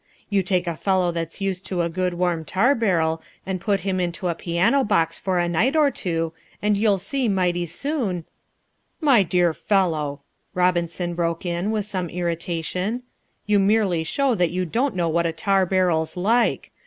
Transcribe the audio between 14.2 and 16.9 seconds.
that you don't know what a tar barrel's like.